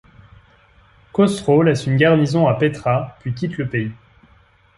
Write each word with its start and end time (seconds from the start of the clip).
Khosro 1.13 1.61
laisse 1.61 1.85
une 1.85 1.95
garnison 1.95 2.47
à 2.47 2.55
Petra 2.55 3.17
puis 3.19 3.35
quitte 3.35 3.57
le 3.59 3.67
pays. 3.69 3.91